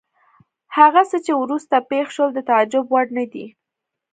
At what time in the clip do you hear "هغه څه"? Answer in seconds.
0.77-1.17